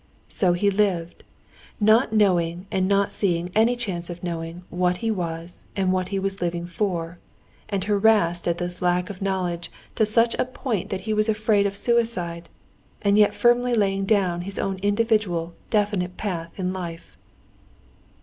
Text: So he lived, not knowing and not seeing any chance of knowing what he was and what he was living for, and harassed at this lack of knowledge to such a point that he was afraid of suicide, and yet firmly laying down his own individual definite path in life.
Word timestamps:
So 0.29 0.53
he 0.53 0.71
lived, 0.71 1.23
not 1.79 2.11
knowing 2.11 2.65
and 2.71 2.87
not 2.87 3.13
seeing 3.13 3.51
any 3.53 3.75
chance 3.75 4.09
of 4.09 4.23
knowing 4.23 4.63
what 4.71 4.97
he 4.97 5.11
was 5.11 5.61
and 5.75 5.93
what 5.93 6.07
he 6.07 6.17
was 6.17 6.41
living 6.41 6.65
for, 6.65 7.19
and 7.69 7.83
harassed 7.83 8.47
at 8.47 8.57
this 8.57 8.81
lack 8.81 9.11
of 9.11 9.21
knowledge 9.21 9.71
to 9.93 10.03
such 10.07 10.33
a 10.39 10.45
point 10.45 10.89
that 10.89 11.01
he 11.01 11.13
was 11.13 11.29
afraid 11.29 11.67
of 11.67 11.75
suicide, 11.75 12.49
and 13.03 13.19
yet 13.19 13.35
firmly 13.35 13.75
laying 13.75 14.05
down 14.05 14.41
his 14.41 14.57
own 14.57 14.77
individual 14.77 15.53
definite 15.69 16.17
path 16.17 16.51
in 16.57 16.73
life. 16.73 17.15